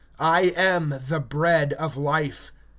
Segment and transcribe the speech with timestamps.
[0.19, 2.51] (48)I am the bread of life.